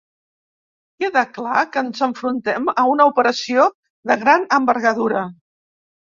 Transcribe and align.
Queda 1.01 1.21
clar 1.33 1.57
que 1.75 1.83
ens 1.87 1.99
enfrontem 2.07 2.71
a 2.83 2.85
una 2.93 3.05
operació 3.09 3.65
de 4.13 4.17
gran 4.23 4.47
envergadura. 4.59 5.23